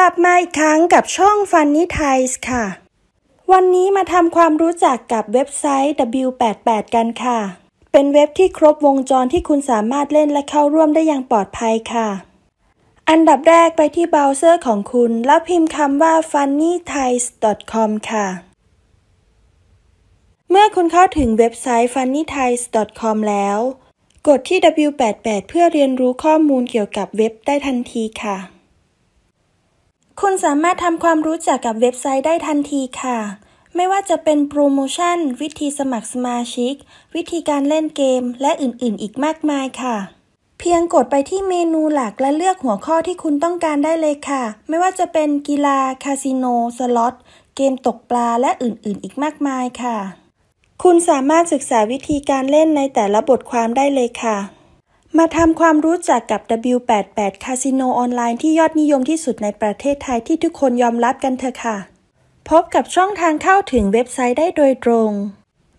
[0.00, 2.64] ลับมาอีกครั้งกับช่อง Funny Ties ค่ะ
[3.52, 7.40] วันนี้มาทำความรู้จักกับเว็บไซต์ W88 กันค่ะ
[7.92, 12.08] เป็นเว็บที่ครบวงจรที่คุณสามารถเล่นและเข้าร่วมได้อย่างปลอดภัยค่ะ
[13.10, 18.26] อันดับแรกไปที่เบราว์เซอร์ของคุณ แล้วพิมพ์คำว่า funnyties.com ค่ะ
[20.50, 23.58] เมื่อคุณเข้าถึงเว็บไซต์ funnyties.com แล้ว
[24.28, 28.38] กดที่ W88 เพื่อเรียนรู้ข้อมูลเกี่ยวกับเว็บได้ทันทีค่ะ
[30.22, 33.18] คุณสามารถทำความรู้จักกับเว็บไซต์ได้ทันทีค่ะ
[33.74, 36.74] ไม่ว่าจะเป็นโปรโมชั่น วิธีสมัครสมาชิก
[37.14, 39.96] วิธีการเล่นเกม และอื่นๆ อีกมากมายค่ะ
[40.58, 46.44] เพียงกดไปที่เมนูหลักและเลือกหัวข้อที่คุณต้องการได้เลยค่ะ ไม่ว่าจะเป็นกีฬา คาสิโน
[46.78, 47.14] สล็อต
[47.56, 49.96] เกมตกปลา และอื่นๆ อีกมากมายค่ะ
[50.82, 54.57] คุณสามารถศึกษาวิธีการเล่นในแต่ละบทความได้เลยค่ะ
[55.16, 56.40] มาทำความรู้จักกับ
[56.74, 61.76] W88 คาสิโนออนไลน์ที่ยอดนิยมที่สุดในประเทศไทยที่ทุกคนยอมรับกันเถอะค่ะ
[62.50, 65.10] พบกับช่องทางเข้าถึงเว็บไซต์ได้โดยตรง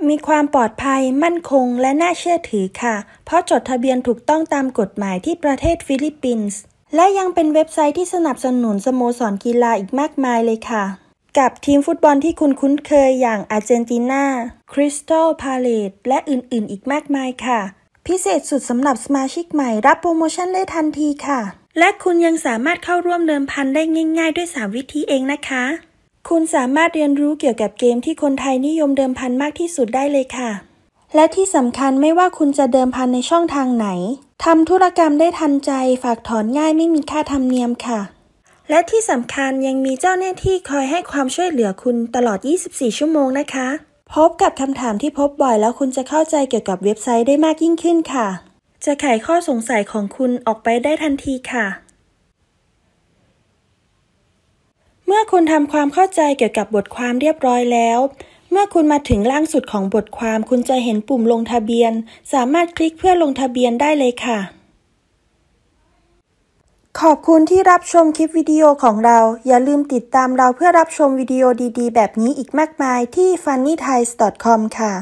[0.07, 6.59] มีความปลอดภัย มั่นคง และน่าเชื่อถือค่ะ เพราะจดทะเบียนถูกต้องตามกฎหมายที่ประเทศฟิลิปปินส์
[6.95, 10.85] และยังเป็นเว็บไซต์ที่สนับสนุนสโมสรกีฬาอีกมากมายเลยค่ะ
[11.39, 14.25] กับทีมฟุตบอลที่คุณคุ้นเคยอย่างอาร์เจนตินา
[14.73, 17.61] คริสตัลพาเลซและอื่นๆ อีกมากมายค่ะ
[18.09, 21.41] พิเศษสุดสำหรับสมาชิกใหม่รับโปรโมชั่นได้ทันทีค่ะ
[21.79, 23.83] และคุณยังสามารถเข้าร่วมเดิมพันได้
[24.17, 25.63] ง่ายๆ ด้วย 3 วิธีเองนะคะ
[26.29, 30.51] คุณสามารถเรียนรู้เกี่ยวกับเกมที่คนไทยนิยมเดิมพันมากที่สุดได้เลยค่ะ
[31.15, 33.87] และที่สำคัญไม่ว่าคุณจะเดิมพันในช่องทางไหน
[34.45, 35.71] ทำธุรกรรมได้ทันใจ
[36.03, 37.99] ฝากถอนง่ายไม่มีค่าธรรมเนียมค่ะ
[38.69, 43.69] และที่สำคัญยังมีเจ้าหน้าที่คอยให้ความช่วยเหลือคุณตลอด 24 ชั่วโมงนะคะ
[44.15, 48.27] พบกับคำถามที่พบบ่อยแล้วคุณจะเข้าใจเกี่ยวกับเว็บไซต์ได้มากยิ่งขึ้นค่ะ
[48.85, 51.65] จะไขข้อสงสัยของคุณออกไปได้ทันทีค่ะ
[55.05, 57.99] เมื่อคุณทำความเข้าใจเกี่ยวกับบทความเรียบร้อยแล้ว
[58.51, 61.93] เมื่อคุณมาถึงล่างสุดของบทความ คุณจะเห็นปุ่มลงทะเบียน
[62.33, 64.39] สามารถคลิกเพื่อลงทะเบียนได้เลยค่ะ
[67.05, 71.43] ขอบคุณที่รับชมคลิปวิดีโอของเรา อย่าลืมติดตามเราเพื่อรับชมวิดีโอ
[71.79, 74.93] ดีๆ แบบนี้อีกมากมายที่ funnyties.com ค่ะ